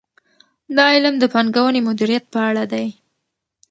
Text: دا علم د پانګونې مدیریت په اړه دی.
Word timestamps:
دا 0.75 0.85
علم 0.95 1.15
د 1.19 1.23
پانګونې 1.33 1.79
مدیریت 1.87 2.25
په 2.33 2.39
اړه 2.49 2.63
دی. 2.71 2.87